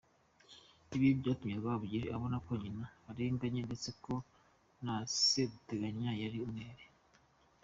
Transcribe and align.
Ibi 0.95 1.07
byatumye 1.19 1.55
Rwabugili 1.61 2.07
abona 2.15 2.37
ko 2.45 2.51
nyina 2.61 2.85
arenganye 3.09 3.59
ndetse 3.67 3.89
ko 4.03 4.13
na 4.85 4.95
Seruteganya 5.19 6.09
yari 6.21 6.37
umwere. 6.45 6.83